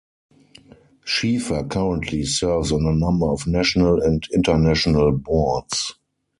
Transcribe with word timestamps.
Schieffer 1.05 1.63
currently 1.69 2.25
serves 2.25 2.71
on 2.71 2.87
a 2.87 2.91
number 2.95 3.27
of 3.27 3.45
national 3.45 4.01
and 4.01 4.27
International 4.33 5.11
Boards. 5.11 5.93